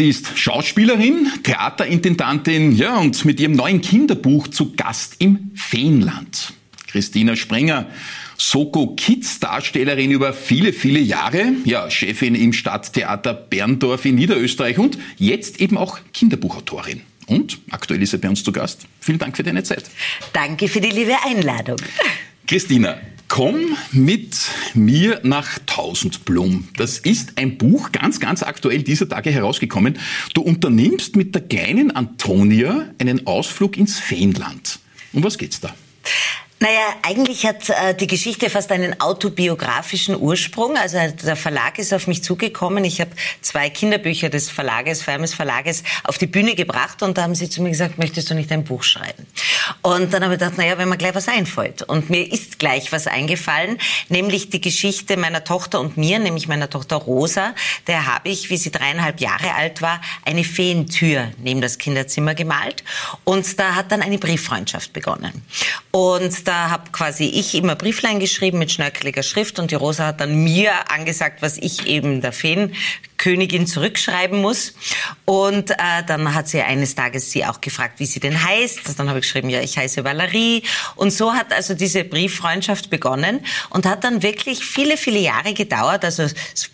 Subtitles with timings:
[0.00, 6.54] Sie ist Schauspielerin, Theaterintendantin, ja, und mit ihrem neuen Kinderbuch zu Gast im Feenland.
[6.86, 7.84] Christina Sprenger,
[8.38, 14.96] Soko Kids Darstellerin über viele, viele Jahre, ja, Chefin im Stadttheater Berndorf in Niederösterreich und
[15.18, 17.02] jetzt eben auch Kinderbuchautorin.
[17.26, 18.86] Und aktuell ist sie bei uns zu Gast.
[19.00, 19.84] Vielen Dank für deine Zeit.
[20.32, 21.76] Danke für die liebe Einladung.
[22.46, 22.98] Christina,
[23.30, 24.36] Komm mit
[24.74, 26.66] mir nach Tausendblum.
[26.76, 29.98] Das ist ein Buch, ganz, ganz aktuell dieser Tage herausgekommen.
[30.34, 34.80] Du unternimmst mit der kleinen Antonia einen Ausflug ins Feenland.
[35.12, 35.72] Um was geht's da?
[36.62, 40.76] Naja, eigentlich hat äh, die Geschichte fast einen autobiografischen Ursprung.
[40.76, 42.84] Also der Verlag ist auf mich zugekommen.
[42.84, 47.34] Ich habe zwei Kinderbücher des Verlages, Firmes Verlages, auf die Bühne gebracht und da haben
[47.34, 49.26] sie zu mir gesagt, möchtest du nicht ein Buch schreiben?
[49.80, 51.80] Und dann habe ich gedacht, naja, wenn mir gleich was einfällt.
[51.80, 53.78] Und mir ist gleich was eingefallen,
[54.10, 57.54] nämlich die Geschichte meiner Tochter und mir, nämlich meiner Tochter Rosa.
[57.86, 62.84] Der habe ich, wie sie dreieinhalb Jahre alt war, eine Feentür neben das Kinderzimmer gemalt.
[63.24, 65.42] Und da hat dann eine Brieffreundschaft begonnen.
[65.90, 70.20] Und da habe quasi ich immer Brieflein geschrieben mit schnörkeliger Schrift und die Rosa hat
[70.20, 74.74] dann mir angesagt, was ich eben der Feenkönigin zurückschreiben muss.
[75.26, 75.76] Und äh,
[76.08, 78.98] dann hat sie eines Tages sie auch gefragt, wie sie denn heißt.
[78.98, 80.64] Dann habe ich geschrieben, ja, ich heiße Valerie.
[80.96, 86.04] Und so hat also diese Brieffreundschaft begonnen und hat dann wirklich viele, viele Jahre gedauert.
[86.04, 86.26] Also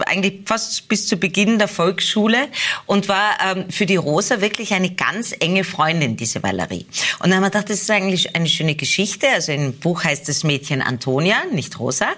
[0.06, 2.48] eigentlich fast bis zu Beginn der Volksschule
[2.86, 6.86] und war ähm, für die Rosa wirklich eine ganz enge Freundin, diese Valerie.
[7.18, 9.28] Und dann haben wir gedacht, das ist eigentlich eine schöne Geschichte.
[9.28, 12.08] Also in Buch heißt das Mädchen Antonia, nicht Rosa.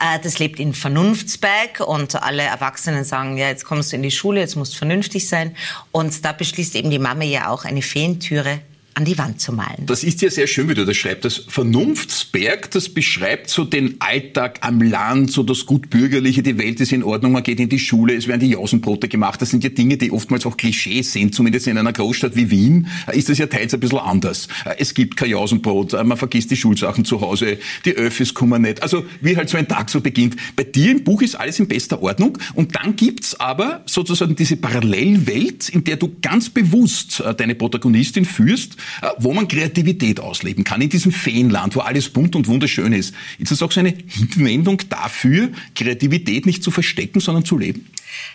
[0.00, 4.10] Äh, das lebt in Vernunftsberg und alle Erwachsenen sagen, ja, jetzt kommst du in die
[4.10, 5.56] Schule, jetzt musst du vernünftig sein.
[5.90, 8.60] Und da beschließt eben die Mama ja auch eine Feentüre
[8.94, 9.86] an die Wand zu malen.
[9.86, 11.24] Das ist ja sehr schön, wie du das schreibst.
[11.24, 16.92] Das Vernunftsberg, das beschreibt so den Alltag am Land, so das Gutbürgerliche, die Welt ist
[16.92, 19.40] in Ordnung, man geht in die Schule, es werden die Jausenbrote gemacht.
[19.40, 21.34] Das sind ja Dinge, die oftmals auch Klischees sind.
[21.34, 24.48] Zumindest in einer Großstadt wie Wien ist das ja teils ein bisschen anders.
[24.78, 28.82] Es gibt kein Jausenbrot, man vergisst die Schulsachen zu Hause, die Öffis kommen nicht.
[28.82, 30.36] Also wie halt so ein Tag so beginnt.
[30.56, 34.56] Bei dir im Buch ist alles in bester Ordnung und dann gibt's aber sozusagen diese
[34.56, 38.76] Parallelwelt, in der du ganz bewusst äh, deine Protagonistin führst,
[39.18, 43.14] wo man Kreativität ausleben kann, in diesem Feenland, wo alles bunt und wunderschön ist.
[43.38, 47.86] Ist das auch so eine Hinwendung dafür, Kreativität nicht zu verstecken, sondern zu leben?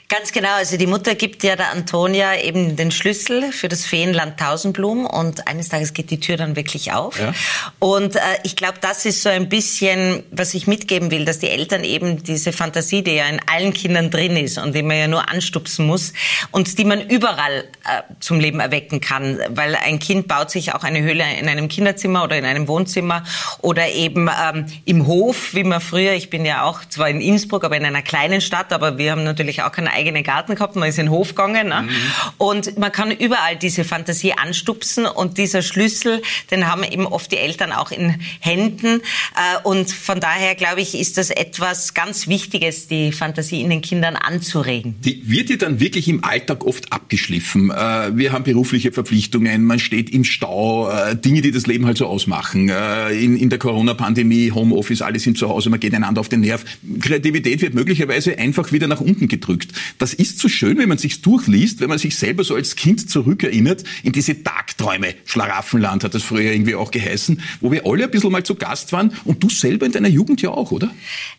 [0.09, 0.53] Ganz genau.
[0.55, 5.49] Also die Mutter gibt ja der Antonia eben den Schlüssel für das Feenland Tausendblum und
[5.49, 7.19] eines Tages geht die Tür dann wirklich auf.
[7.19, 7.33] Ja.
[7.79, 11.49] Und äh, ich glaube, das ist so ein bisschen, was ich mitgeben will, dass die
[11.49, 15.07] Eltern eben diese Fantasie, die ja in allen Kindern drin ist und die man ja
[15.09, 16.13] nur anstupsen muss
[16.51, 20.85] und die man überall äh, zum Leben erwecken kann, weil ein Kind baut sich auch
[20.85, 23.25] eine Höhle in einem Kinderzimmer oder in einem Wohnzimmer
[23.59, 27.65] oder eben ähm, im Hof, wie man früher, ich bin ja auch zwar in Innsbruck,
[27.65, 30.75] aber in einer kleinen Stadt, aber wir haben natürlich auch auch keinen eigenen Garten gehabt,
[30.75, 31.69] man ist in den Hof gegangen.
[31.69, 31.83] Ne?
[31.83, 31.89] Mhm.
[32.37, 37.37] Und man kann überall diese Fantasie anstupsen und dieser Schlüssel, den haben eben oft die
[37.37, 39.01] Eltern auch in Händen.
[39.35, 43.81] Äh, und von daher, glaube ich, ist das etwas ganz Wichtiges, die Fantasie in den
[43.81, 44.95] Kindern anzuregen.
[45.01, 47.71] Die wird dir dann wirklich im Alltag oft abgeschliffen.
[47.71, 51.97] Äh, wir haben berufliche Verpflichtungen, man steht im Stau, äh, Dinge, die das Leben halt
[51.97, 52.69] so ausmachen.
[52.69, 56.63] In, in der Corona-Pandemie, Homeoffice, alle sind zu Hause, man geht einander auf den Nerv.
[56.99, 59.71] Kreativität wird möglicherweise einfach wieder nach unten gedrückt drückt.
[59.97, 63.09] Das ist so schön, wenn man sich durchliest, wenn man sich selber so als Kind
[63.09, 65.15] zurückerinnert in diese Tagträume.
[65.25, 68.91] Schlaraffenland hat das früher irgendwie auch geheißen, wo wir alle ein bisschen mal zu Gast
[68.93, 70.89] waren und du selber in deiner Jugend ja auch, oder?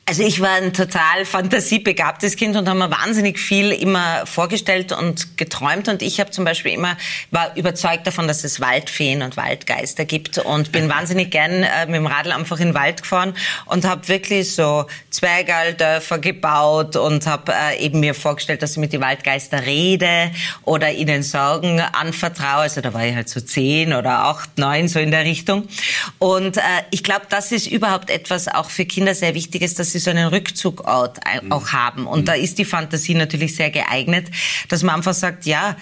[0.07, 5.37] Also ich war ein total fantasiebegabtes Kind und habe mir wahnsinnig viel immer vorgestellt und
[5.37, 6.97] geträumt und ich habe zum Beispiel immer
[7.31, 11.97] war überzeugt davon, dass es Waldfeen und Waldgeister gibt und bin wahnsinnig gern äh, mit
[11.97, 13.35] dem Radl einfach in den Wald gefahren
[13.67, 18.79] und habe wirklich so Zwergaldörfer gebaut und habe äh, eben mir mir vorgestellt, dass ich
[18.79, 20.31] mit den Waldgeister rede
[20.65, 22.63] oder ihnen Sorgen anvertraue.
[22.63, 25.69] Also da war ich halt so zehn oder acht, neun, so in der Richtung.
[26.19, 26.61] Und äh,
[26.91, 30.29] ich glaube, das ist überhaupt etwas auch für Kinder sehr Wichtiges, dass sie so einen
[30.29, 31.53] Rückzugort mhm.
[31.53, 32.07] auch haben.
[32.07, 32.25] Und mhm.
[32.25, 34.29] da ist die Fantasie natürlich sehr geeignet,
[34.69, 35.77] dass man einfach sagt, ja,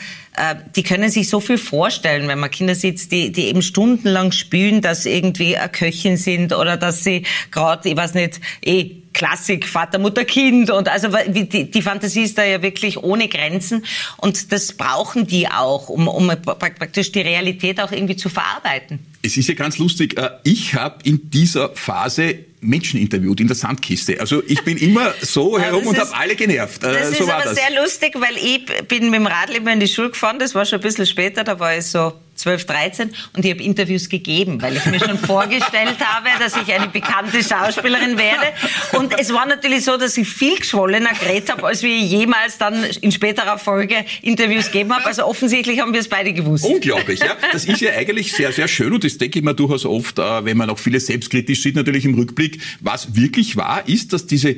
[0.75, 4.83] die können sich so viel vorstellen, wenn man Kinder sieht, die, die eben stundenlang spülen,
[4.83, 9.99] dass irgendwie eine Köchin sind oder dass sie gerade, ich weiß nicht, eh Klassik, Vater,
[9.99, 13.83] Mutter, Kind und also die, die Fantasie ist da ja wirklich ohne Grenzen
[14.19, 18.99] und das brauchen die auch, um, um praktisch die Realität auch irgendwie zu verarbeiten.
[19.23, 23.57] Es ist ja ganz lustig, äh, ich habe in dieser Phase Menschen interviewt in der
[23.57, 24.21] Sandkiste.
[24.21, 26.83] Also ich bin immer so herum und habe alle genervt.
[26.85, 27.55] Äh, das so ist aber das.
[27.55, 30.65] sehr lustig, weil ich bin mit dem Radl immer in die Schule gefahren, das war
[30.65, 34.61] schon ein bisschen später, da war ich so 12, 13 und ich habe Interviews gegeben,
[34.63, 38.53] weil ich mir schon vorgestellt habe, dass ich eine bekannte Schauspielerin werde.
[38.93, 42.85] Und es war natürlich so, dass ich viel geschwollener geredet habe, als wir jemals dann
[43.01, 45.05] in späterer Folge Interviews gegeben haben.
[45.05, 46.65] Also offensichtlich haben wir es beide gewusst.
[46.65, 47.37] Unglaublich, ja.
[47.53, 50.45] Das ist ja eigentlich sehr, sehr schön und das denke ich mir durchaus oft, äh,
[50.45, 52.61] wenn man auch viele selbstkritisch sieht, natürlich im Rückblick.
[52.81, 54.57] Was wirklich wahr ist, dass diese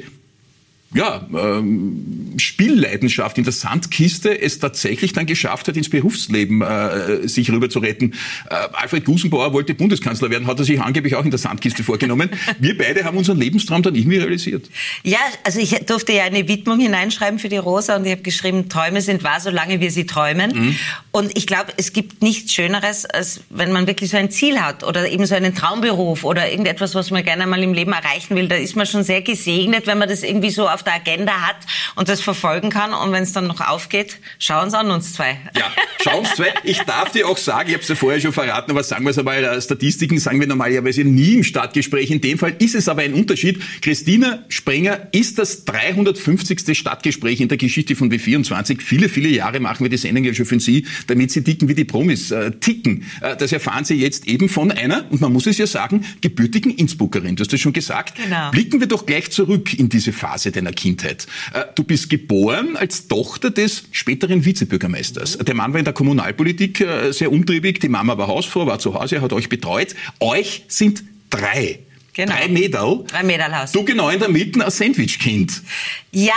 [0.95, 7.51] ja, ähm, Spielleidenschaft in der Sandkiste es tatsächlich dann geschafft hat, ins Berufsleben äh, sich
[7.51, 8.15] rüber zu retten.
[8.49, 12.31] Äh, Alfred Gusenbauer wollte Bundeskanzler werden, hat er sich angeblich auch in der Sandkiste vorgenommen.
[12.59, 14.71] Wir beide haben unseren Lebenstraum dann irgendwie realisiert.
[15.03, 18.71] Ja, also ich durfte ja eine Widmung hineinschreiben für die Rosa und ich habe geschrieben,
[18.71, 20.53] Träume sind wahr, solange wir sie träumen.
[20.55, 20.77] Mhm.
[21.11, 24.85] Und ich glaube, es gibt nichts Schöneres, als wenn man wirklich so ein Ziel hat
[24.85, 28.49] oder eben so einen Traumberuf oder irgendetwas, was man gerne mal im Leben erreichen will.
[28.49, 31.57] Da ist man schon sehr gesegnet, wenn man das irgendwie so auf der Agenda hat
[31.95, 32.93] und das verfolgen kann.
[32.93, 35.39] Und wenn es dann noch aufgeht, schauen Sie an uns zwei.
[35.57, 35.71] Ja,
[36.03, 36.53] schauen uns zwei.
[36.65, 39.11] Ich darf dir auch sagen, ich habe es ja vorher schon verraten, aber sagen wir
[39.11, 42.11] es einmal, äh, Statistiken sagen wir normalerweise nie im Stadtgespräch.
[42.11, 43.61] In dem Fall ist es aber ein Unterschied.
[43.83, 46.77] Christina Sprenger ist das 350.
[46.77, 48.81] Stadtgespräch in der Geschichte von B24.
[48.81, 51.75] Viele, viele Jahre machen wir die Sendung ja schon für Sie, damit Sie ticken wie
[51.75, 53.05] die Promis äh, ticken.
[53.21, 56.75] Äh, das erfahren Sie jetzt eben von einer, und man muss es ja sagen, gebürtigen
[56.75, 57.37] Innsbruckerin.
[57.37, 58.17] Du hast das schon gesagt.
[58.17, 58.51] Genau.
[58.51, 61.27] Blicken wir doch gleich zurück in diese Phase deiner Kindheit.
[61.53, 65.39] Äh, du bist geboren als Tochter des späteren Vizebürgermeisters.
[65.39, 68.95] Der Mann war in der Kommunalpolitik äh, sehr umtriebig, die Mama war Hausfrau, war zu
[68.95, 69.95] Hause, hat euch betreut.
[70.21, 71.81] Euch sind drei.
[72.19, 72.33] Genau.
[72.33, 73.05] Drei Mädel.
[73.07, 73.85] Drei Mädel hast du.
[73.85, 75.63] genau in der Mitte ein Sandwich-Kind.
[76.11, 76.35] Ja,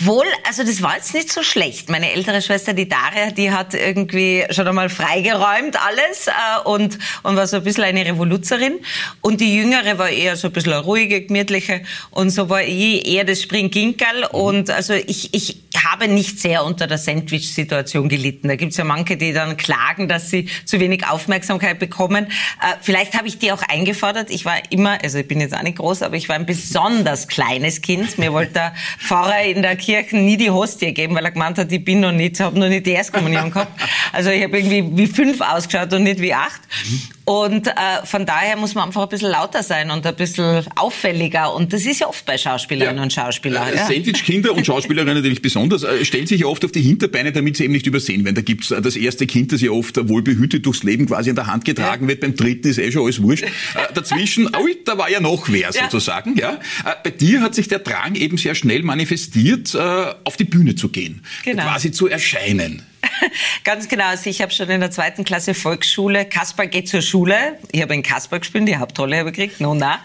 [0.00, 1.88] obwohl, also das war jetzt nicht so schlecht.
[1.88, 6.32] Meine ältere Schwester, die Daria, die hat irgendwie schon einmal freigeräumt alles äh,
[6.64, 8.80] und, und war so ein bisschen eine Revoluzerin.
[9.20, 11.82] Und die Jüngere war eher so ein bisschen eine ruhige, gemütliche.
[12.10, 14.22] Und so war ich eher das Springginkerl.
[14.32, 14.38] Mhm.
[14.40, 18.48] Und also ich, ich habe nicht sehr unter der Sandwich-Situation gelitten.
[18.48, 22.26] Da gibt's ja manche, die dann klagen, dass sie zu wenig Aufmerksamkeit bekommen.
[22.26, 24.30] Äh, vielleicht habe ich die auch eingefordert.
[24.30, 27.28] Ich war immer, also ich bin jetzt auch nicht groß, aber ich war ein besonders
[27.28, 28.18] kleines Kind.
[28.18, 31.70] Mir wollte der Pfarrer in der Kirche nie die Hostie geben, weil er gemeint hat,
[31.70, 33.80] ich bin noch nicht, habe noch nicht die Erstkommunion gehabt.
[34.12, 36.60] Also ich habe irgendwie wie fünf ausgeschaut und nicht wie acht.
[37.26, 37.72] Und äh,
[38.04, 41.54] von daher muss man einfach ein bisschen lauter sein und ein bisschen auffälliger.
[41.54, 43.02] Und das ist ja oft bei Schauspielerinnen ja.
[43.02, 43.66] und Schauspielern.
[43.66, 43.86] Äh, ja.
[43.86, 47.72] Sandwich-Kinder und Schauspielerinnen natürlich besonders, äh, stellen sich oft auf die Hinterbeine, damit sie eben
[47.72, 48.34] nicht übersehen werden.
[48.34, 51.46] Da gibt's äh, das erste Kind, das ja oft wohlbehütet durchs Leben quasi in der
[51.46, 52.08] Hand getragen ja.
[52.10, 52.20] wird.
[52.20, 53.44] Beim dritten ist eh schon alles wurscht.
[53.74, 56.36] Äh, dazwischen, oh, da war ja noch wer sozusagen.
[56.36, 56.60] Ja.
[56.84, 60.74] Äh, bei dir hat sich der Drang eben sehr schnell manifestiert, äh, auf die Bühne
[60.74, 61.22] zu gehen.
[61.44, 61.62] Genau.
[61.64, 62.82] Quasi zu erscheinen.
[63.64, 64.06] Ganz genau.
[64.06, 67.58] Also ich habe schon in der zweiten Klasse Volksschule, Kasper geht zur Schule.
[67.72, 70.00] Ich habe in Kasper gespielt, die Hauptrolle habe ich gekriegt, no na.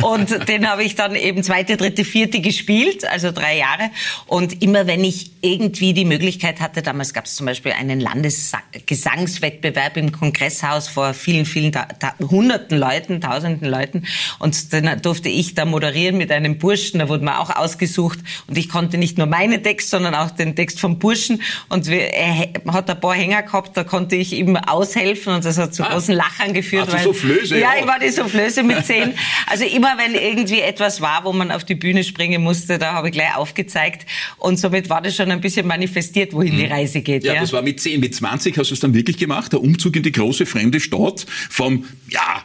[0.00, 3.90] Und den habe ich dann eben zweite, dritte, vierte gespielt, also drei Jahre.
[4.26, 9.96] Und immer wenn ich irgendwie die Möglichkeit hatte, damals gab es zum Beispiel einen Landesgesangswettbewerb
[9.96, 11.72] im Kongresshaus vor vielen, vielen,
[12.20, 14.06] hunderten Leuten, tausenden Leuten.
[14.38, 18.20] Und dann durfte ich da moderieren mit einem Burschen, da wurde man auch ausgesucht.
[18.46, 21.42] Und ich konnte nicht nur meinen Text, sondern auch den Text vom Burschen.
[21.68, 25.74] Und er hat ein paar Hänger gehabt, da konnte ich ihm aushelfen und das hat
[25.74, 26.92] zu ah, großen Lachern geführt.
[26.92, 29.14] Weil, Soufflöse ja, ich war die Soufflöse mit zehn.
[29.46, 33.08] Also immer wenn irgendwie etwas war, wo man auf die Bühne springen musste, da habe
[33.08, 34.06] ich gleich aufgezeigt
[34.38, 36.58] und somit war das schon ein bisschen manifestiert, wohin hm.
[36.58, 37.24] die Reise geht.
[37.24, 39.60] Ja, ja, das war mit zehn, mit 20 hast du es dann wirklich gemacht, der
[39.60, 42.42] Umzug in die große fremde Stadt vom, ja,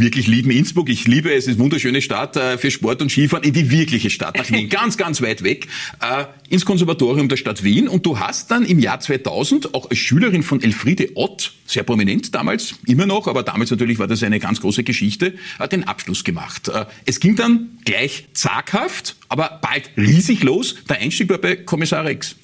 [0.00, 0.88] wirklich lieben Innsbruck.
[0.88, 3.70] Ich liebe es, es ist eine wunderschöne Stadt äh, für Sport und Skifahren, in die
[3.70, 5.68] wirkliche Stadt, nach Wien, ganz, ganz weit weg,
[6.00, 7.88] äh, ins Konservatorium der Stadt Wien.
[7.88, 12.34] Und du hast dann im Jahr 2000 auch als Schülerin von Elfriede Ott, sehr prominent
[12.34, 16.24] damals, immer noch, aber damals natürlich war das eine ganz große Geschichte, äh, den Abschluss
[16.24, 16.68] gemacht.
[16.68, 20.76] Äh, es ging dann gleich zaghaft, aber bald riesig los.
[20.88, 22.36] Der Einstieg war bei Kommissar Rex.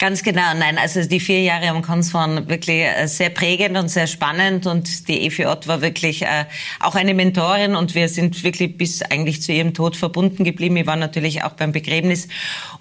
[0.00, 3.88] Ganz genau, nein, also die vier Jahre am Konz waren wirklich äh, sehr prägend und
[3.88, 6.46] sehr spannend und die Evi Ott war wirklich äh,
[6.78, 10.78] auch eine Mentorin und wir sind wirklich bis eigentlich zu ihrem Tod verbunden geblieben.
[10.78, 12.28] Ich war natürlich auch beim Begräbnis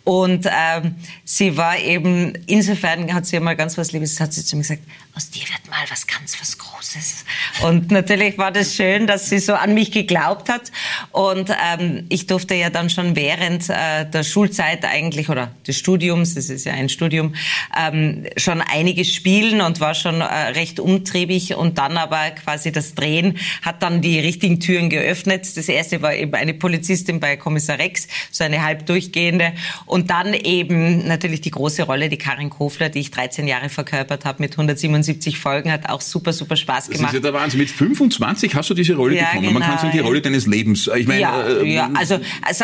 [0.06, 4.56] und ähm, sie war eben, insofern hat sie mal ganz was Liebes, hat sie zu
[4.56, 7.26] mir gesagt, aus dir wird mal was ganz was Großes.
[7.64, 10.72] Und natürlich war das schön, dass sie so an mich geglaubt hat
[11.12, 16.36] und ähm, ich durfte ja dann schon während äh, der Schulzeit eigentlich oder des Studiums,
[16.36, 17.36] das ist ja ein Studium,
[17.78, 22.96] ähm, schon einiges spielen und war schon äh, recht umtriebig und dann aber quasi das
[22.96, 25.56] Drehen hat dann die richtigen Türen geöffnet.
[25.56, 29.54] Das erste war eben eine Polizistin bei Kommissar Rex, so eine halb durchgehende
[29.86, 34.26] und dann eben natürlich die große Rolle, die Karin Kofler, die ich 13 Jahre verkörpert
[34.26, 37.04] habe mit 177 Folgen, hat auch super, super Spaß gemacht.
[37.04, 37.60] Das ist ja der Wahnsinn.
[37.60, 39.48] Mit 25 hast du diese Rolle ja, bekommen.
[39.48, 39.60] Genau.
[39.60, 40.90] Man kann sagen, die Rolle deines Lebens.
[40.96, 42.20] Ich meine, ja, äh, ja, also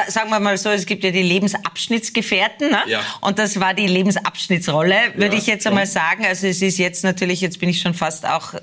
[0.08, 2.80] sagen wir mal so, es gibt ja die Lebensabschnittsgefährten ne?
[2.88, 3.02] ja.
[3.22, 6.26] und das war die Lebensabschnittsrolle, würde ja, ich jetzt einmal sagen.
[6.26, 8.54] Also es ist jetzt natürlich, jetzt bin ich schon fast auch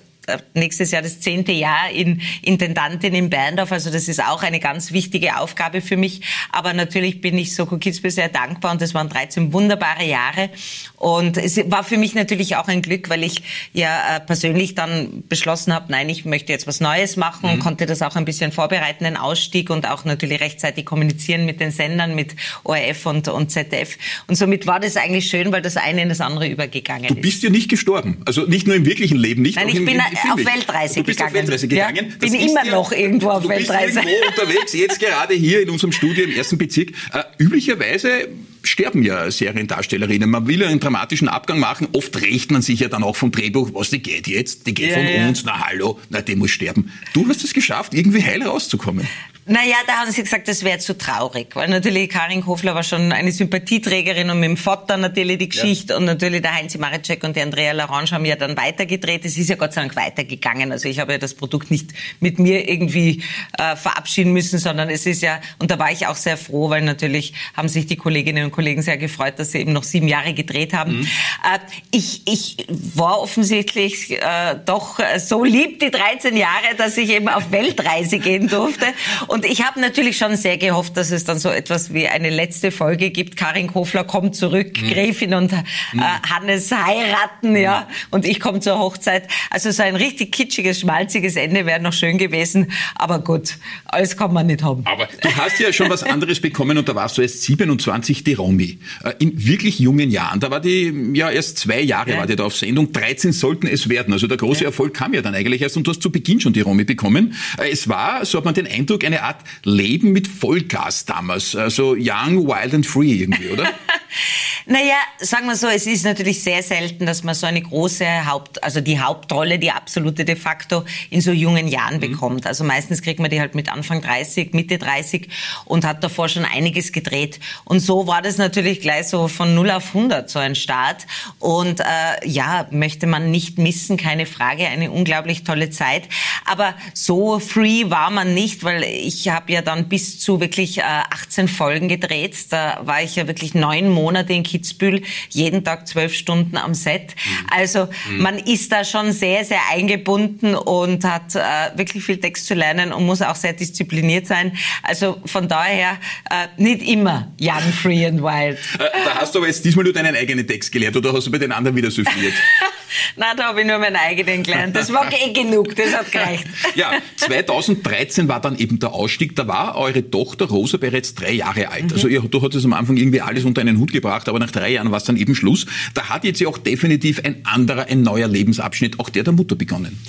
[0.55, 3.73] nächstes Jahr das zehnte Jahr in Intendantin in Berndorf.
[3.73, 6.21] Also das ist auch eine ganz wichtige Aufgabe für mich.
[6.51, 10.51] Aber natürlich bin ich Soko Kitzbühel sehr dankbar und das waren 13 wunderbare Jahre.
[10.97, 15.25] Und es war für mich natürlich auch ein Glück, weil ich ja äh, persönlich dann
[15.29, 17.55] beschlossen habe, nein, ich möchte jetzt was Neues machen mhm.
[17.55, 21.61] und konnte das auch ein bisschen vorbereiten, den Ausstieg und auch natürlich rechtzeitig kommunizieren mit
[21.61, 23.99] den Sendern, mit ORF und, und ZDF.
[24.29, 27.11] Und somit war das eigentlich schön, weil das eine in das andere übergegangen ist.
[27.11, 28.23] Du bist ja nicht gestorben.
[28.25, 31.19] Also nicht nur im wirklichen Leben, nicht Nein, ich im, bin auf Weltreise du bist
[31.19, 31.37] gegangen.
[31.37, 32.07] auf Weltreise gegangen.
[32.11, 34.01] Ja, bin immer ja, noch irgendwo auf Weltreise.
[34.01, 36.91] Bist irgendwo unterwegs, jetzt gerade hier in unserem Studio im ersten Bezirk.
[37.13, 38.29] Äh, üblicherweise
[38.63, 40.29] sterben ja Seriendarstellerinnen.
[40.29, 41.89] Man will ja einen dramatischen Abgang machen.
[41.93, 43.71] Oft rächt man sich ja dann auch vom Drehbuch.
[43.75, 44.67] Was, die geht jetzt?
[44.67, 45.29] Die geht ja, von ja.
[45.29, 45.45] uns?
[45.45, 46.93] Na hallo, na, die muss sterben.
[47.13, 49.07] Du hast es geschafft, irgendwie heil rauszukommen.
[49.45, 53.11] Naja, da haben sie gesagt, das wäre zu traurig, weil natürlich Karin Kofler war schon
[53.11, 55.99] eine Sympathieträgerin und mit dem Vater natürlich die Geschichte ja.
[55.99, 59.25] und natürlich der Heinz Maricek und die Andrea Larange haben ja dann weitergedreht.
[59.25, 60.71] Es ist ja Gott sei Dank weitergegangen.
[60.71, 61.91] Also ich habe ja das Produkt nicht
[62.21, 63.25] mit mir irgendwie
[63.59, 66.83] äh, verabschieden müssen, sondern es ist ja, und da war ich auch sehr froh, weil
[66.83, 70.35] natürlich haben sich die Kolleginnen und Kollegen sehr gefreut, dass sie eben noch sieben Jahre
[70.35, 70.99] gedreht haben.
[70.99, 71.03] Mhm.
[71.03, 71.59] Äh,
[71.91, 77.51] ich, ich war offensichtlich äh, doch so lieb die 13 Jahre, dass ich eben auf
[77.51, 78.87] Weltreise gehen durfte.
[79.29, 82.71] Und ich habe natürlich schon sehr gehofft, dass es dann so etwas wie eine letzte
[82.71, 83.37] Folge gibt.
[83.37, 84.89] Karin Kofler kommt zurück, mhm.
[84.91, 86.03] Gräfin und äh, mhm.
[86.29, 87.95] Hannes heiraten, ja, mhm.
[88.11, 89.29] und ich komme zur Hochzeit.
[89.51, 92.73] Also so ein richtig kitschiges, schmalziges Ende wäre noch schön gewesen.
[92.95, 93.57] Aber gut,
[93.87, 94.85] alles kann man nicht haben.
[94.87, 98.35] Aber du hast ja schon was anderes bekommen und da warst du erst 27, die
[98.43, 98.79] Romy.
[99.05, 100.41] Äh, in wirklich jungen Jahren.
[100.41, 102.19] Da war die ja erst zwei Jahre ja.
[102.19, 102.93] war die da auf Sendung.
[102.93, 104.13] 13 sollten es werden.
[104.13, 104.67] Also der große ja.
[104.67, 107.35] Erfolg kam ja dann eigentlich erst und du hast zu Beginn schon die Romy bekommen.
[107.59, 111.55] Äh, es war, so hat man den Eindruck, eine Art Leben mit Vollgas damals.
[111.55, 113.69] Also young, wild and free irgendwie, oder?
[114.67, 118.63] naja, sagen wir so, es ist natürlich sehr selten, dass man so eine große Haupt,
[118.63, 122.01] also die Hauptrolle, die absolute de facto in so jungen Jahren mhm.
[122.01, 122.47] bekommt.
[122.47, 125.29] Also meistens kriegt man die halt mit Anfang 30, Mitte 30
[125.65, 127.41] und hat davor schon einiges gedreht.
[127.65, 131.07] Und so war das natürlich gleich so von 0 auf 100 so ein Start.
[131.39, 131.85] Und äh,
[132.25, 136.09] ja, möchte man nicht missen, keine Frage, eine unglaublich tolle Zeit.
[136.45, 140.83] Aber so free war man nicht, weil ich habe ja dann bis zu wirklich äh,
[140.83, 142.37] 18 Folgen gedreht.
[142.51, 147.15] Da war ich ja wirklich neun Monate in Kitzbühel, jeden Tag zwölf Stunden am Set.
[147.15, 147.47] Mhm.
[147.51, 148.23] Also mhm.
[148.23, 152.93] man ist da schon sehr, sehr eingebunden und hat äh, wirklich viel Text zu lernen
[152.93, 154.57] und muss auch sehr diszipliniert sein.
[154.83, 155.99] Also von daher
[156.31, 158.59] äh, nicht immer young, free and wild.
[158.79, 161.31] Äh, da hast du aber jetzt diesmal nur deinen eigenen Text gelernt oder hast du
[161.31, 162.35] bei den anderen wieder souffliert?
[163.17, 164.77] Nein, da habe ich nur meinen eigenen gelernt.
[164.77, 166.47] Das war eh genug, das hat gereicht.
[166.75, 169.37] Ja, 2013 war dann eben der Ausstieg.
[169.37, 171.87] Da war eure Tochter Rosa bereits drei Jahre alt.
[171.87, 171.93] Mhm.
[171.93, 174.71] Also ihr, du hattest am Anfang irgendwie alles unter einen Hut gebracht, aber nach drei
[174.71, 175.67] Jahren war es dann eben Schluss.
[175.95, 179.55] Da hat jetzt ja auch definitiv ein anderer, ein neuer Lebensabschnitt, auch der der Mutter
[179.55, 180.01] begonnen.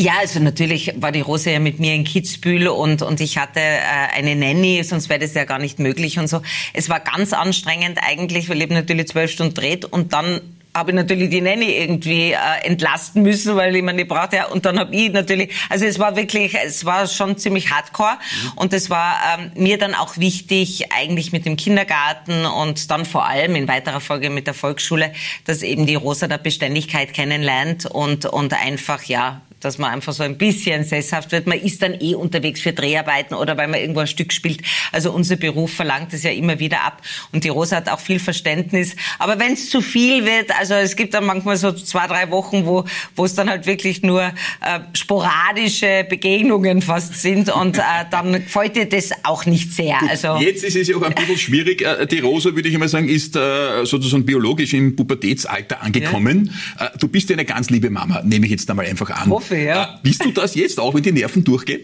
[0.00, 3.58] Ja, also natürlich war die Rosa ja mit mir in Kitzbühel und, und ich hatte
[3.58, 3.80] äh,
[4.14, 6.40] eine Nanny, sonst wäre das ja gar nicht möglich und so.
[6.72, 10.40] Es war ganz anstrengend eigentlich, weil eben natürlich zwölf Stunden dreht und dann
[10.78, 14.46] habe ich natürlich die Nanny irgendwie äh, entlasten müssen, weil ich meine, die brauchte ja,
[14.46, 18.52] und dann habe ich natürlich, also es war wirklich, es war schon ziemlich hardcore mhm.
[18.56, 23.26] und es war ähm, mir dann auch wichtig, eigentlich mit dem Kindergarten und dann vor
[23.26, 25.12] allem in weiterer Folge mit der Volksschule,
[25.44, 30.22] dass eben die Rosa der Beständigkeit kennenlernt und, und einfach, ja, dass man einfach so
[30.22, 31.46] ein bisschen sesshaft wird.
[31.46, 34.62] Man ist dann eh unterwegs für Dreharbeiten oder weil man irgendwo ein Stück spielt.
[34.92, 37.02] Also unser Beruf verlangt es ja immer wieder ab.
[37.32, 38.94] Und die Rosa hat auch viel Verständnis.
[39.18, 42.66] Aber wenn es zu viel wird, also es gibt dann manchmal so zwei, drei Wochen,
[42.66, 42.84] wo,
[43.16, 48.76] wo es dann halt wirklich nur äh, sporadische Begegnungen fast sind und äh, dann gefällt
[48.76, 49.98] dir das auch nicht sehr.
[49.98, 51.82] Gut, also jetzt ist es ja auch ein bisschen schwierig.
[51.82, 56.52] Äh, die Rosa, würde ich einmal sagen, ist äh, sozusagen biologisch im Pubertätsalter angekommen.
[56.78, 56.86] Ja.
[56.86, 59.47] Äh, du bist ja eine ganz liebe Mama, nehme ich jetzt einmal einfach an hoffe,
[59.50, 61.80] Äh, bist du das jetzt auch, wenn die Nerven durchgehen?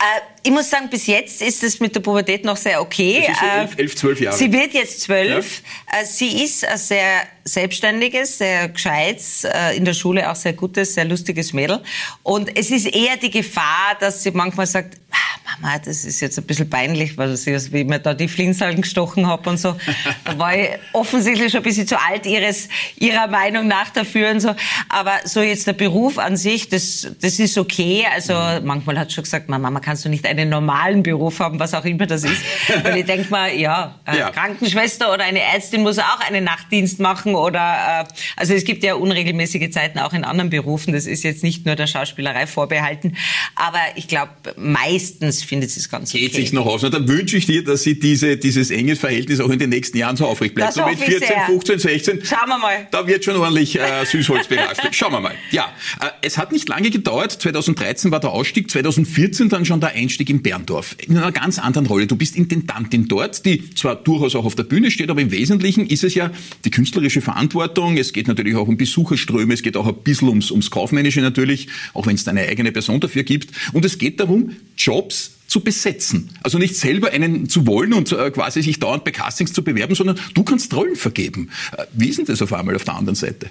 [0.00, 3.24] Äh, ich muss sagen, bis jetzt ist es mit der Pubertät noch sehr okay.
[3.26, 4.36] Das ist so elf, elf, zwölf Jahre.
[4.36, 5.62] Sie wird jetzt zwölf.
[5.92, 6.00] Ja.
[6.00, 11.04] Äh, sie ist sehr selbstständiges, sehr gescheites, äh, in der Schule auch sehr gutes, sehr
[11.04, 11.80] lustiges Mädel.
[12.22, 15.30] Und es ist eher die Gefahr, dass sie manchmal sagt, ah,
[15.60, 18.82] Mama, das ist jetzt ein bisschen peinlich, weil sie, wie ich mir da die Flinsalgen
[18.82, 19.76] gestochen habe und so.
[20.24, 24.40] Da war ich offensichtlich schon ein bisschen zu alt ihres, ihrer Meinung nach dafür und
[24.40, 24.54] so.
[24.88, 28.06] Aber so jetzt der Beruf an sich, das, das ist okay.
[28.12, 28.66] Also mhm.
[28.66, 31.84] manchmal hat sie schon gesagt, Mama, kannst du nicht einen normalen Beruf haben, was auch
[31.84, 32.42] immer das ist.
[32.82, 37.34] Weil ich denke mal, ja, ja, Krankenschwester oder eine Ärztin muss auch einen Nachtdienst machen
[37.44, 40.92] oder, äh, also es gibt ja unregelmäßige Zeiten auch in anderen Berufen.
[40.92, 43.16] Das ist jetzt nicht nur der Schauspielerei vorbehalten.
[43.54, 46.20] Aber ich glaube, meistens finde, es ganz okay.
[46.20, 46.84] Geht sich noch aus.
[46.84, 49.96] Und dann wünsche ich dir, dass sie diese, dieses enge Verhältnis auch in den nächsten
[49.96, 50.68] Jahren so aufrecht bleibt.
[50.68, 51.46] Das so mit hoffe ich 14, sehr.
[51.46, 52.24] 15, 16.
[52.24, 52.88] Schauen wir mal.
[52.90, 54.94] Da wird schon ordentlich äh, Süßholz beraspelt.
[54.94, 55.34] Schauen wir mal.
[55.50, 57.32] Ja, äh, es hat nicht lange gedauert.
[57.32, 60.96] 2013 war der Ausstieg, 2014 dann schon der Einstieg in Berndorf.
[61.06, 62.06] In einer ganz anderen Rolle.
[62.06, 65.86] Du bist Intendantin dort, die zwar durchaus auch auf der Bühne steht, aber im Wesentlichen
[65.86, 66.30] ist es ja
[66.64, 67.96] die künstlerische Verantwortung.
[67.96, 71.68] Es geht natürlich auch um Besucherströme, es geht auch ein bisschen ums, ums Kaufmännische natürlich,
[71.94, 73.50] auch wenn es da eine eigene Person dafür gibt.
[73.72, 76.30] Und es geht darum, Jobs zu besetzen.
[76.42, 79.96] Also nicht selber einen zu wollen und äh, quasi sich dauernd bei Castings zu bewerben,
[79.96, 81.50] sondern du kannst Rollen vergeben.
[81.76, 83.50] Äh, wie ist denn das auf einmal auf der anderen Seite?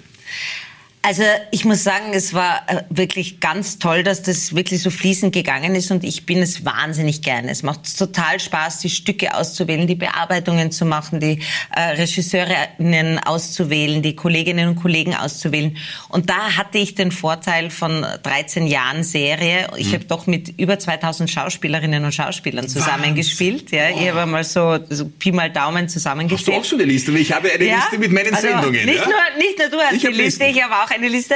[1.01, 5.33] Also ich muss sagen, es war äh, wirklich ganz toll, dass das wirklich so fließend
[5.33, 7.49] gegangen ist und ich bin es wahnsinnig gerne.
[7.51, 11.39] Es macht total Spaß, die Stücke auszuwählen, die Bearbeitungen zu machen, die
[11.73, 15.77] äh, Regisseurinnen auszuwählen, die Kolleginnen und Kollegen auszuwählen.
[16.09, 19.69] Und da hatte ich den Vorteil von 13 Jahren Serie.
[19.77, 19.93] Ich mhm.
[19.93, 23.71] habe doch mit über 2000 Schauspielerinnen und Schauspielern zusammengespielt.
[23.71, 23.99] Ja, oh.
[24.01, 26.39] ich habe mal so, so Pi mal Daumen zusammengezählt.
[26.39, 27.17] Hast du auch so eine Liste?
[27.17, 27.75] Ich habe eine ja?
[27.75, 28.85] Liste mit meinen also Sendungen.
[28.85, 29.05] Nicht, ja?
[29.05, 30.57] nur, nicht nur du hast ich die Liste, Listen.
[30.57, 31.35] ich habe auch eine Liste.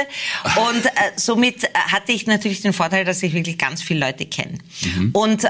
[0.68, 4.26] Und äh, somit äh, hatte ich natürlich den Vorteil, dass ich wirklich ganz viele Leute
[4.26, 4.58] kenne.
[4.82, 5.10] Mhm.
[5.12, 5.48] Und äh,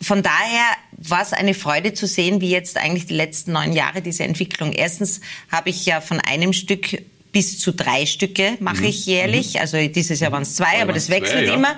[0.00, 4.02] von daher war es eine Freude zu sehen, wie jetzt eigentlich die letzten neun Jahre
[4.02, 4.72] diese Entwicklung.
[4.72, 7.02] Erstens habe ich ja von einem Stück
[7.32, 9.60] bis zu drei Stücke mache ich jährlich.
[9.60, 11.54] Also dieses Jahr waren es zwei, aber das wechselt zwei, ja.
[11.54, 11.76] immer.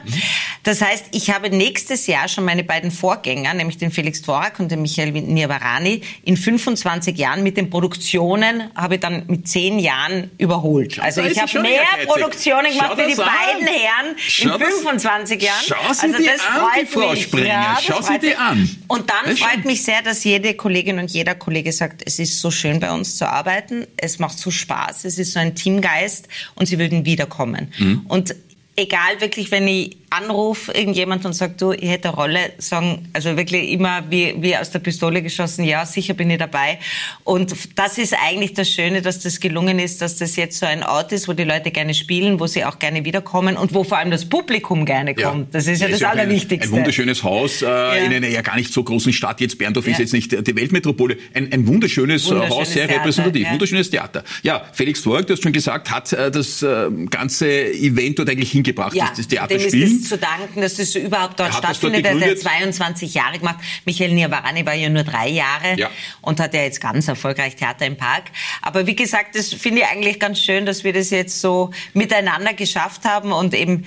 [0.63, 4.71] Das heißt, ich habe nächstes Jahr schon meine beiden Vorgänger, nämlich den Felix Dvorak und
[4.71, 10.31] den Michael Nirvarani, in 25 Jahren mit den Produktionen habe ich dann mit zehn Jahren
[10.39, 10.99] überholt.
[11.01, 11.83] Also ich habe schon mehr.
[12.07, 13.29] Produktionen gemacht wie die an.
[13.29, 15.65] beiden Herren Schau in das- 25 Jahren.
[15.67, 17.23] Schau sie also dir das an, freut die Frau mich.
[17.25, 17.47] Sprenger.
[17.47, 18.39] Ja, Schau sie mich.
[18.39, 18.77] an.
[18.89, 19.63] Und dann Das freut schön.
[19.67, 23.17] mich sehr, dass jede Kollegin und jeder Kollege sagt, es ist so schön bei uns
[23.17, 27.73] zu arbeiten, es macht so Spaß, es ist so ein Teamgeist und sie würden wiederkommen.
[27.79, 28.07] Mhm.
[28.09, 28.35] Und
[28.77, 33.37] egal wirklich, wenn ich anrufe irgendjemand und sagt, du, ich hätte eine Rolle, sagen, also
[33.37, 36.79] wirklich immer wie, wie aus der Pistole geschossen, ja, sicher bin ich dabei.
[37.25, 40.83] Und das ist eigentlich das Schöne, dass das gelungen ist, dass das jetzt so ein
[40.83, 43.99] Ort ist, wo die Leute gerne spielen, wo sie auch gerne wiederkommen und wo vor
[43.99, 45.55] allem das Publikum gerne kommt.
[45.55, 46.69] Das ist ja, das auch Allerwichtigste.
[46.69, 47.67] Ein, ein wunderschönes Haus äh,
[48.05, 49.41] in einer ja gar nicht so großen Stadt.
[49.41, 50.01] Jetzt Berndorf ist Ja.
[50.01, 51.17] jetzt nicht die Weltmetropole.
[51.35, 53.43] Ein, ein wunderschönes, äh, Wunderschönes Haus, sehr Theater, repräsentativ.
[53.47, 53.53] ja.
[53.53, 54.25] Wunderschönes Theater.
[54.43, 58.53] Ja, Felix Dvorak, du hast schon gesagt, hat äh, das äh, ganze Event dort eigentlich
[58.53, 60.02] hingebracht, Ja, das, Theater ist spielen.
[60.03, 62.05] Zu danken, dass das so überhaupt dort stattfindet.
[62.05, 62.43] Er hat ja gegründet.
[62.43, 63.59] 22 Jahre gemacht.
[63.85, 65.91] Michael Nirvarani war ja nur drei Jahre Ja.
[66.21, 68.25] und hat ja jetzt ganz erfolgreich Theater im Park.
[68.61, 72.55] Aber wie gesagt, das finde ich eigentlich ganz schön, dass wir das jetzt so miteinander
[72.55, 73.85] geschafft haben und eben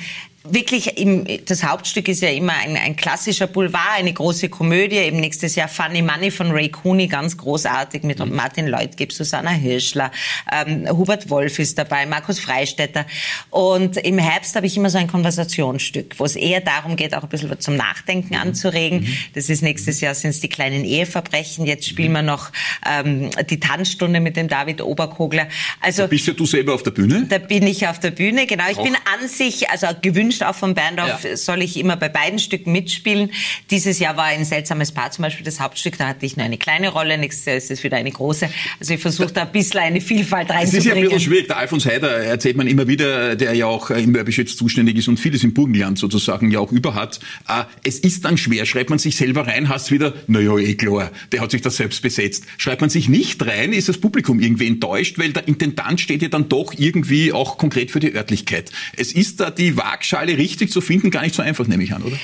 [0.49, 4.97] wirklich im, das Hauptstück ist ja immer ein, ein klassischer Boulevard, eine große Komödie.
[4.97, 8.35] Eben nächstes Jahr Funny Money von Ray Cooney, ganz großartig mit Mhm.
[8.35, 10.11] Martin Leutgeb, Susanna Hirschler,
[10.51, 13.05] ähm, Hubert Wolf ist dabei, Markus Freistetter.
[13.49, 17.23] Und im Herbst habe ich immer so ein Konversationsstück, wo es eher darum geht, auch
[17.23, 18.41] ein bisschen zum Nachdenken Mhm.
[18.41, 19.07] anzuregen.
[19.33, 21.65] Das ist nächstes Jahr sind es die kleinen Eheverbrechen.
[21.65, 22.15] Jetzt spielen Mhm.
[22.15, 22.51] wir noch
[22.85, 25.47] ähm, die Tanzstunde mit dem David Oberkogler.
[25.81, 27.25] Also Bist ja du selber auf der Bühne?
[27.29, 28.63] da bin ich auf der Bühne, genau.
[28.71, 28.83] Ich Auch.
[28.83, 31.37] bin an sich, also gewünscht auch von Berndorf, Ja.
[31.37, 33.31] soll ich immer bei beiden Stücken mitspielen.
[33.71, 36.57] Dieses Jahr war ein seltsames Paar zum Beispiel das Hauptstück, da hatte ich nur eine
[36.57, 38.49] kleine Rolle, nächstes Jahr ist es wieder eine große.
[38.79, 41.03] Also ich versuche da ein bisschen eine Vielfalt Es ist ja ein reinzubringen.
[41.03, 41.47] bisschen schwierig.
[41.47, 45.07] Der Alfons Heider erzählt man immer wieder, der ja auch im Mörbisch jetzt zuständig ist
[45.07, 47.19] und vieles im Burgenland sozusagen ja auch über hat.
[47.47, 48.65] Äh, Es ist dann schwer.
[48.65, 52.01] Schreibt man sich selber rein, hast wieder, naja, eh klar, der hat sich das selbst
[52.01, 52.45] besetzt.
[52.57, 56.27] Schreibt man sich nicht rein, ist das Publikum irgendwie enttäuscht, weil der Intendant steht ja
[56.29, 58.71] dann doch irgendwie auch konkret für die Örtlichkeit.
[58.97, 62.01] Es ist da die Waagschale richtig zu finden, gar nicht so einfach, nehme ich an,
[62.03, 62.17] oder?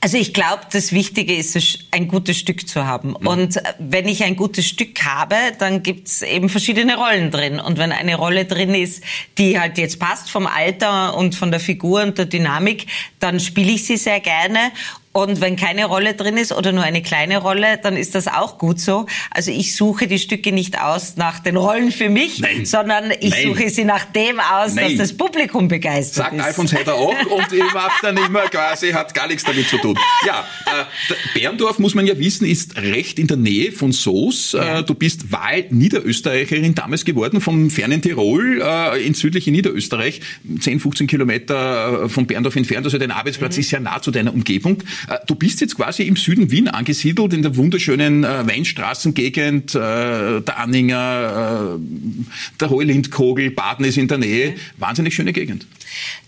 [0.00, 3.16] Also ich glaube, das Wichtige ist, es- ein gutes Stück zu haben.
[3.16, 7.58] Und äh, wenn ich ein gutes Stück habe, dann gibt's eben verschiedene Rollen drin.
[7.58, 9.02] Und wenn eine Rolle drin ist,
[9.38, 12.86] die halt jetzt passt vom Alter und von der Figur und der Dynamik,
[13.18, 14.70] dann spiele ich sie sehr gerne.
[15.12, 18.58] Und wenn keine Rolle drin ist oder nur eine kleine Rolle, dann ist das auch
[18.58, 19.06] gut so.
[19.30, 22.66] Also ich suche die Stücke nicht aus nach den Rollen für mich, Nein.
[22.66, 23.48] sondern ich Nein.
[23.48, 24.90] suche sie nach dem aus, Nein.
[24.96, 26.42] dass das Publikum begeistert Sagt ist.
[26.44, 29.98] Alfons Heider auch und ich mache dann immer quasi, hat gar nichts damit zu tun.
[30.26, 34.52] Ja, äh, Berndorf, muss man ja wissen, ist recht in der Nähe von Soos.
[34.52, 34.80] Ja.
[34.80, 40.20] Äh, du bist Wahl-Niederösterreicherin damals geworden, vom fernen Tirol äh, ins südliche Niederösterreich,
[40.60, 43.60] 10, 15 Kilometer äh, von Berndorf entfernt, also dein Arbeitsplatz Mhm.
[43.60, 44.82] ist ja nah zu deiner Umgebung.
[45.08, 50.40] Äh, du bist jetzt quasi im Süden Wien angesiedelt, in der wunderschönen äh, Weinstraßengegend, äh,
[50.40, 51.80] der Anninger, äh,
[52.60, 54.54] der Heulindkogel, Baden ist in der Nähe.
[54.76, 55.66] Wahnsinnig schöne Gegend.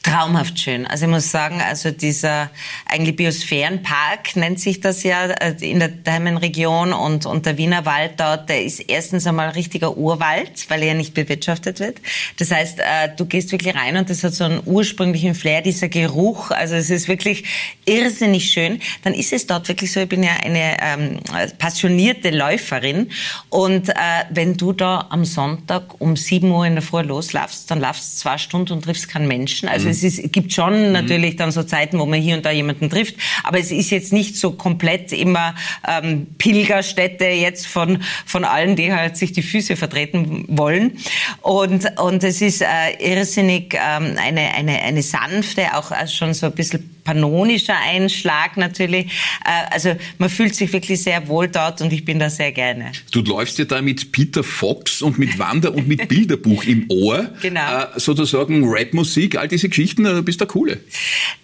[0.02, 0.86] Traumhaft schön.
[0.86, 2.48] Also ich muss sagen, also dieser
[2.86, 8.12] eigentlich Biosphärenpark nennt sich das ja äh, in der Daimenregion und, und der Wiener Wald
[8.16, 12.00] dort, der ist erstens einmal richtiger Urwald, weil er ja nicht bewirtschaftet wird.
[12.38, 15.88] Das heißt, äh, du gehst wirklich rein und das hat so einen ursprünglichen Flair, dieser
[15.88, 16.50] Geruch.
[16.50, 17.44] Also es ist wirklich
[17.84, 18.80] irrsinnig schön.
[19.02, 21.18] dann ist es dort wirklich so, ich bin ja eine ähm,
[21.58, 23.10] passionierte Läuferin
[23.50, 23.92] und äh,
[24.30, 28.20] wenn du da am Sonntag um 7 Uhr in der Früh loslaufst, dann laufst du
[28.22, 29.68] zwei Stunden und triffst keinen Menschen.
[29.68, 29.89] Also.
[29.90, 30.92] Es ist, gibt schon mhm.
[30.92, 34.12] natürlich dann so Zeiten, wo man hier und da jemanden trifft, aber es ist jetzt
[34.12, 35.54] nicht so komplett immer
[35.86, 40.98] ähm, Pilgerstätte jetzt von, von allen, die halt sich die Füße vertreten wollen.
[41.42, 42.66] Und, und es ist äh,
[42.98, 49.06] irrsinnig ähm, eine, eine, eine sanfte, auch äh, schon so ein bisschen panonischer Einschlag natürlich.
[49.44, 52.92] Äh, also man fühlt sich wirklich sehr wohl dort und ich bin da sehr gerne.
[53.10, 57.30] Du läufst ja da mit Peter Fox und mit Wander und mit Bilderbuch im Ohr.
[57.40, 57.60] Genau.
[57.60, 60.80] Äh, sozusagen Rapmusik, all diese Geschichten, du bist der Coole.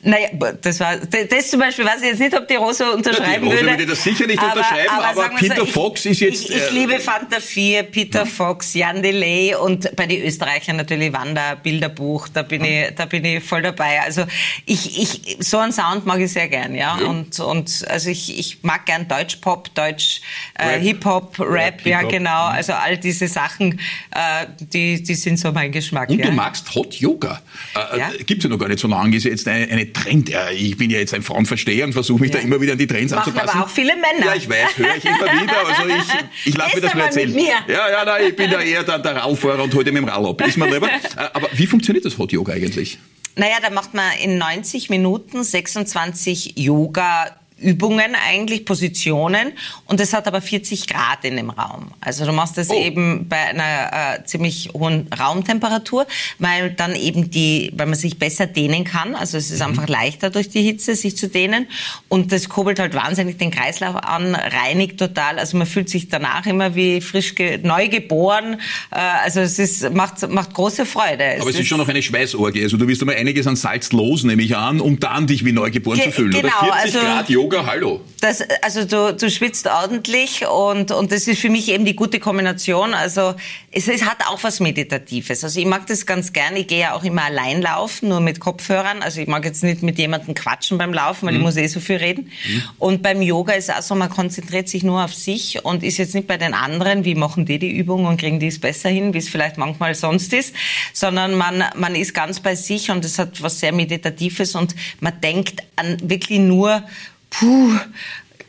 [0.03, 0.29] Naja,
[0.61, 3.57] das war, das zum Beispiel weiß ich jetzt nicht, ob die Rosa unterschreiben ja, die
[3.57, 3.87] Rosa würde.
[3.87, 6.51] das sicher nicht aber, unterschreiben, aber, aber Peter so, Fox ich, ist jetzt...
[6.51, 8.25] Ich, ich äh, liebe Fanta 4, Peter ja.
[8.25, 12.89] Fox, Jan Delay und bei den Österreichern natürlich Wander, Bilderbuch, da bin, ja.
[12.89, 14.01] ich, da bin ich voll dabei.
[14.03, 14.25] Also
[14.65, 16.99] ich, ich, so einen Sound mag ich sehr gern, ja.
[17.01, 17.07] ja.
[17.07, 20.21] Und, und also ich, ich mag gern Deutsch-Pop, Deutsch,
[20.59, 22.47] äh, Hip-Hop, Rap, Rap ja genau.
[22.47, 26.11] Also all diese Sachen, äh, die, die sind so mein Geschmack.
[26.11, 27.43] Und du magst Hot Yoga.
[27.75, 28.11] Äh, ja?
[28.27, 30.31] Gibt es ja noch gar nicht so lange, ist jetzt eine, eine Trend.
[30.55, 33.13] ich bin ja jetzt ein Frauenversteher und versuche mich da immer wieder an die Trends
[33.13, 33.59] Machen anzupassen.
[33.59, 34.27] aber auch viele Männer.
[34.27, 35.67] Ja, ich weiß, höre ich immer wieder.
[35.67, 37.33] Also ich, ich lasse mir das mal erzählen.
[37.33, 37.55] Mit mir.
[37.69, 40.25] Ja, ja, nein, ich bin da eher der, der Radfahrer und heute mit dem Rad
[40.25, 40.47] ab.
[40.47, 40.89] Ist mir lieber.
[40.89, 42.99] Äh, aber wie funktioniert das Hot Yoga eigentlich?
[43.37, 49.53] Naja, da macht man in 90 Minuten 26 Yoga Übungen eigentlich, Positionen
[49.87, 51.87] und es hat aber 40 Grad in dem Raum.
[52.01, 52.75] Also du machst das oh.
[52.75, 56.07] eben bei einer äh, ziemlich hohen Raumtemperatur,
[56.39, 59.15] weil dann eben die, weil man sich besser dehnen kann.
[59.15, 59.69] Also es ist mhm.
[59.69, 61.67] einfach leichter durch die Hitze, sich zu dehnen
[62.09, 65.39] und das kurbelt halt wahnsinnig den Kreislauf an, reinigt total.
[65.39, 68.61] Also man fühlt sich danach immer wie frisch neu geboren.
[68.91, 71.37] Äh, also es ist, macht, macht große Freude.
[71.41, 72.63] Aber es, es ist schon noch eine Schweißorgie.
[72.63, 75.53] Also du wirst einmal einiges an Salz los, nehme ich an, um dann dich wie
[75.53, 76.33] neu geboren Ge zu fühlen.
[76.33, 78.01] Genau, Oder 40 also, Grad Yoga Yoga, hallo.
[78.21, 82.19] Das, also du, du schwitzt ordentlich und, und das ist für mich eben die gute
[82.19, 82.93] Kombination.
[82.93, 83.37] Also
[83.71, 85.45] es, es hat auch was Meditatives.
[85.45, 86.57] Also ich mag das ganz gern.
[86.57, 89.01] Ich gehe ja auch immer allein laufen, nur mit Kopfhörern.
[89.01, 91.39] Also ich mag jetzt nicht mit jemandem quatschen beim Laufen, weil mhm.
[91.39, 92.33] ich muss eh so viel reden.
[92.49, 92.63] Mhm.
[92.79, 96.17] Und beim Yoga ist auch so, man konzentriert sich nur auf sich und ist jetzt
[96.17, 99.15] nicht bei den anderen, wie machen die die Übung und kriegen die es besser hin,
[99.15, 100.53] wie es vielleicht manchmal sonst ist,
[100.93, 105.21] sondern man, man ist ganz bei sich und es hat was sehr Meditatives und man
[105.21, 106.83] denkt an wirklich nur
[107.31, 107.73] puh,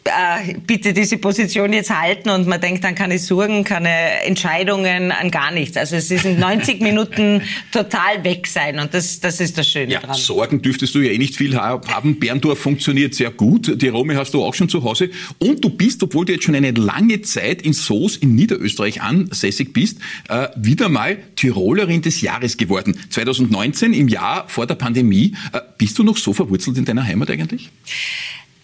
[0.08, 5.32] äh, bitte diese Position jetzt halten und man denkt an keine Sorgen, keine Entscheidungen, an
[5.32, 5.78] gar nichts.
[5.78, 9.94] Also es ist in 90 Minuten total weg sein und das, das ist das Schöne
[9.94, 10.16] ja, dran.
[10.16, 12.20] Sorgen dürftest du ja eh nicht viel haben.
[12.20, 13.82] Berndorf funktioniert sehr gut.
[13.82, 15.10] Die Rome hast du auch schon zu Hause.
[15.40, 19.74] Und du bist, obwohl du jetzt schon eine lange Zeit in Soos in Niederösterreich ansässig
[19.74, 22.98] bist, äh, wieder mal Tirolerin des Jahres geworden.
[23.10, 25.36] 2019, im Jahr vor der Pandemie.
[25.54, 27.70] Äh, bist du noch so verwurzelt in deiner Heimat eigentlich?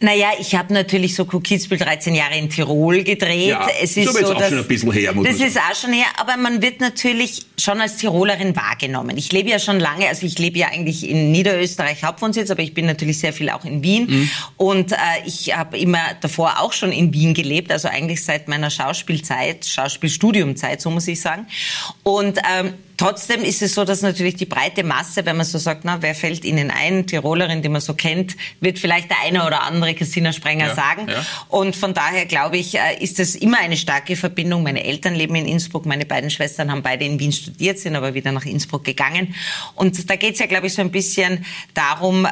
[0.04, 3.48] Naja, ich habe natürlich so Kitzbühel 13 Jahre in Tirol gedreht.
[3.48, 5.94] Ja, es ist so, so auch schon ein bisschen her, muss Das ist auch schon
[5.94, 9.18] her, aber man wird natürlich schon als Tirolerin wahrgenommen.
[9.18, 12.74] Ich lebe ja schon lange, also ich lebe ja eigentlich in Niederösterreich Hauptwohnsitz, aber ich
[12.74, 14.08] bin natürlich sehr viel auch in Wien.
[14.10, 14.30] Mhm.
[14.58, 18.70] Und äh, ich habe immer davor auch schon in Wien gelebt, also eigentlich seit meiner
[18.70, 21.48] Schauspielzeit, Schauspielstudiumzeit, so muss ich sagen.
[22.04, 25.84] Und ähm, Trotzdem ist es so, dass natürlich die breite Masse, wenn man so sagt,
[25.84, 29.64] na, wer fällt Ihnen ein, Tirolerin, die man so kennt, wird vielleicht der eine oder
[29.64, 31.08] andere Christina Sprenger ja, sagen.
[31.10, 31.26] Ja.
[31.48, 34.64] Und von daher glaube ich, äh, ist es immer eine starke Verbindung.
[34.64, 38.14] Meine Eltern leben in Innsbruck, meine beiden Schwestern haben beide in Wien studiert, sind aber
[38.14, 39.34] wieder nach Innsbruck gegangen.
[39.76, 42.30] Und da geht es ja, glaube ich, so ein bisschen darum, äh,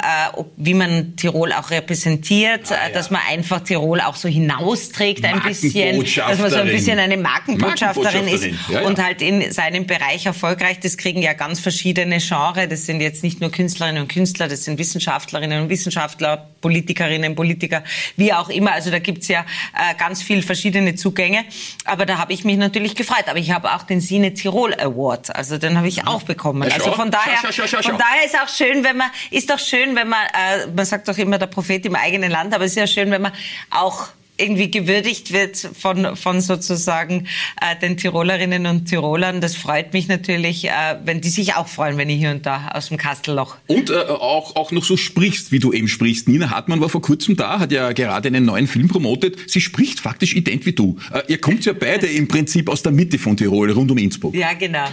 [0.57, 2.93] wie man Tirol auch repräsentiert, ah, äh, ja.
[2.93, 7.17] dass man einfach Tirol auch so hinausträgt ein bisschen, dass man so ein bisschen eine
[7.17, 10.79] Markenbotschafterin, Markenbotschafterin ist und halt in seinem Bereich erfolgreich erfolgreich.
[10.79, 12.69] Das kriegen ja ganz verschiedene Genres.
[12.69, 17.83] Das sind jetzt nicht nur Künstlerinnen und Künstler, das sind Wissenschaftlerinnen und Wissenschaftler, Politikerinnen, Politiker,
[18.17, 18.73] wie auch immer.
[18.73, 19.41] Also da gibt's ja
[19.73, 21.45] äh, ganz viel verschiedene Zugänge.
[21.85, 23.27] Aber da habe ich mich natürlich gefreut.
[23.27, 25.33] Aber ich habe auch den Sine Tirol Award.
[25.35, 26.63] Also den habe ich auch bekommen.
[26.63, 30.19] Also von daher, von daher ist auch schön, wenn man, ist doch schön, wenn man,
[30.27, 33.11] äh, man sagt doch immer der Prophet im eigenen Land, aber es ist ja schön,
[33.11, 33.31] wenn man
[33.69, 34.09] auch
[34.41, 37.27] irgendwie gewürdigt wird von, von sozusagen
[37.61, 39.41] äh, den Tirolerinnen und Tirolern.
[39.41, 40.71] Das freut mich natürlich, äh,
[41.05, 43.57] wenn die sich auch freuen, wenn ich hier und da aus dem Kastellloch.
[43.67, 46.27] Und äh, auch, auch noch so sprichst, wie du eben sprichst.
[46.27, 49.49] Nina Hartmann war vor kurzem da, hat ja gerade einen neuen Film promotet.
[49.49, 50.97] Sie spricht faktisch ident wie du.
[51.13, 54.35] Äh, ihr kommt ja beide im Prinzip aus der Mitte von Tirol, rund um Innsbruck.
[54.35, 54.87] Ja, genau.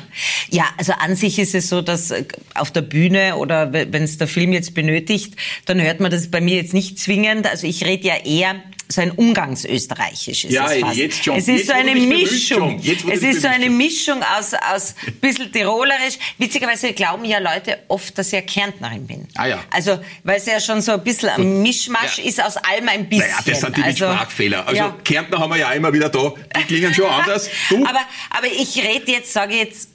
[0.50, 4.18] Ja, also an sich ist es so, dass äh, auf der Bühne oder wenn es
[4.18, 5.34] der Film jetzt benötigt,
[5.64, 7.46] dann hört man das bei mir jetzt nicht zwingend.
[7.46, 8.56] Also ich rede ja eher
[8.90, 10.96] so ein Umgangsösterreichisch ist ja, es fast.
[10.96, 11.36] jetzt schon.
[11.36, 12.80] Es ist jetzt, so eine Mischung.
[12.80, 16.18] es ist so eine Mischung aus, aus ein bisschen tirolerisch.
[16.38, 19.28] Witzigerweise glauben ja Leute oft, dass ich ja Kärntnerin bin.
[19.34, 19.64] Ah ja.
[19.70, 22.24] Also, weil es ja schon so ein bisschen ein Mischmasch ja.
[22.24, 23.28] ist aus allem ein bisschen.
[23.28, 24.66] Naja, das sind die also, Sprachfehler.
[24.66, 24.96] Also ja.
[25.04, 27.50] Kärntner haben wir ja immer wieder da, die klingen schon anders.
[27.68, 27.84] Du?
[27.84, 29.90] Aber, aber ich rede jetzt, sage jetzt,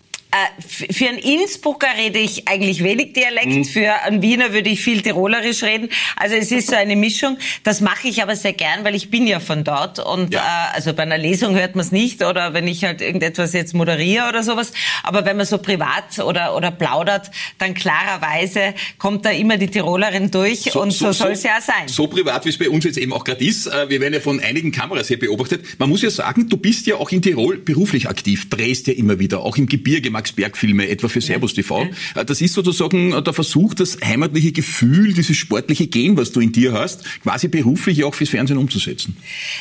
[0.67, 3.65] für einen Innsbrucker rede ich eigentlich wenig Dialekt, mhm.
[3.65, 5.89] für einen Wiener würde ich viel Tirolerisch reden.
[6.15, 7.37] Also es ist so eine Mischung.
[7.63, 9.99] Das mache ich aber sehr gern, weil ich bin ja von dort.
[9.99, 10.39] Und ja.
[10.39, 13.73] äh, also bei einer Lesung hört man es nicht oder wenn ich halt irgendetwas jetzt
[13.73, 14.73] moderiere oder sowas.
[15.03, 20.31] Aber wenn man so privat oder, oder plaudert, dann klarerweise kommt da immer die Tirolerin
[20.31, 21.87] durch so, und so, so soll es ja sein.
[21.87, 23.67] So privat, wie es bei uns jetzt eben auch gerade ist.
[23.67, 25.79] Äh, wir werden ja von einigen Kameras hier beobachtet.
[25.79, 29.19] Man muss ja sagen, du bist ja auch in Tirol beruflich aktiv, drehst ja immer
[29.19, 30.09] wieder, auch im Gebirge.
[30.23, 31.87] Max-Berg-Filme, etwa für Servus TV.
[32.15, 32.23] Ja.
[32.23, 36.71] Das ist sozusagen der Versuch, das heimatliche Gefühl, dieses sportliche Gen, was du in dir
[36.71, 39.17] hast, quasi beruflich auch fürs Fernsehen umzusetzen.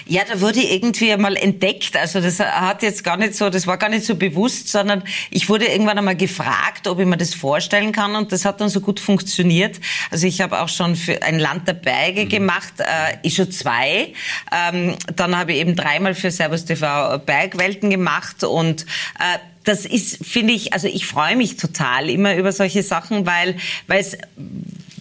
[0.07, 1.97] Ja, da wurde irgendwie einmal entdeckt.
[1.97, 5.49] Also das hat jetzt gar nicht so, das war gar nicht so bewusst, sondern ich
[5.49, 8.81] wurde irgendwann einmal gefragt, ob ich mir das vorstellen kann und das hat dann so
[8.81, 9.81] gut funktioniert.
[10.11, 12.29] Also ich habe auch schon für ein Land der Berge mhm.
[12.29, 14.13] gemacht, äh, ich schon zwei.
[14.53, 18.87] Ähm, dann habe ich eben dreimal für Servus TV Bergwelten gemacht und
[19.19, 23.57] äh, das ist, finde ich, also ich freue mich total immer über solche Sachen, weil,
[23.87, 24.17] weil es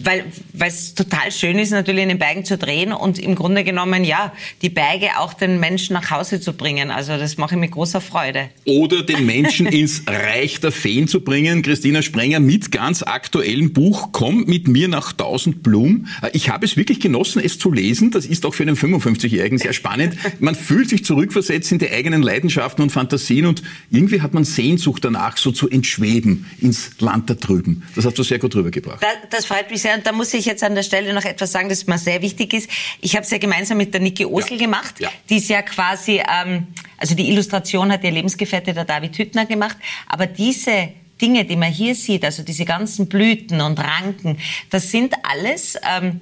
[0.04, 0.24] weil
[0.58, 4.32] es total schön ist, natürlich in den Bergen zu drehen und im Grunde genommen, ja,
[4.62, 6.90] die Berge auch den Menschen nach Hause zu bringen.
[6.90, 8.50] Also das mache ich mit großer Freude.
[8.64, 11.62] Oder den Menschen ins Reich der Feen zu bringen.
[11.62, 16.08] Christina Sprenger mit ganz aktuellem Buch Komm mit mir nach tausend Blumen.
[16.32, 18.10] Ich habe es wirklich genossen, es zu lesen.
[18.10, 20.16] Das ist auch für einen 55-Jährigen sehr spannend.
[20.40, 25.04] Man fühlt sich zurückversetzt in die eigenen Leidenschaften und Fantasien und irgendwie hat man Sehnsucht
[25.04, 27.82] danach, so zu entschweben ins Land da drüben.
[27.94, 29.02] Das hast du sehr gut rübergebracht.
[29.02, 31.52] Das, das freut mich sehr und da muss ich jetzt an der Stelle noch etwas
[31.52, 32.70] sagen, das mir sehr wichtig ist.
[33.00, 34.66] Ich habe es ja gemeinsam mit der Niki Osel ja.
[34.66, 35.00] gemacht.
[35.00, 35.10] Ja.
[35.28, 39.76] Die ist ja quasi, ähm, also die Illustration hat ihr Lebensgefährte der David Hüttner gemacht.
[40.08, 44.38] Aber diese Dinge, die man hier sieht, also diese ganzen Blüten und Ranken,
[44.70, 46.20] das sind alles ähm,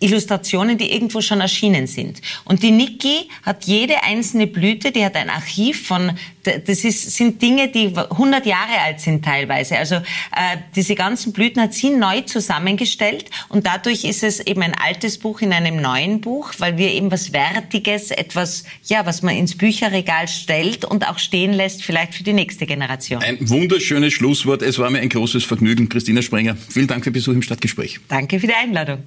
[0.00, 2.20] Illustrationen, die irgendwo schon erschienen sind.
[2.44, 7.42] Und die Niki hat jede einzelne Blüte, die hat ein Archiv von, das ist, sind
[7.42, 9.76] Dinge, die 100 Jahre alt sind teilweise.
[9.76, 14.74] Also äh, diese ganzen Blüten hat sie neu zusammengestellt und dadurch ist es eben ein
[14.74, 19.36] altes Buch in einem neuen Buch, weil wir eben was Wertiges, etwas, ja, was man
[19.36, 23.22] ins Bücherregal stellt und auch stehen lässt, vielleicht für die nächste Generation.
[23.22, 24.62] Ein wunderschönes Schlusswort.
[24.62, 25.88] Es war mir ein großes Vergnügen.
[25.88, 28.00] Christina Sprenger, vielen Dank für Besuch im Stadtgespräch.
[28.08, 29.02] Danke für die Einladung.